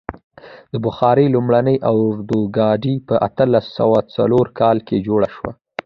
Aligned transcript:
د 0.73 0.75
بخار 0.85 1.17
لومړنی 1.33 1.75
اورګاډی 1.89 2.95
په 3.07 3.15
اتلس 3.27 3.65
سوه 3.79 3.97
څلور 4.15 4.45
کال 4.59 4.77
کې 4.87 4.97
جوړ 5.07 5.21
شو. 5.35 5.49